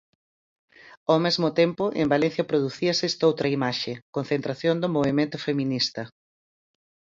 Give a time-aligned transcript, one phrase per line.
[1.11, 6.01] Ao mesmo tempo, en Valencia producíase estoutra imaxe: concentración do Movemento Feminista.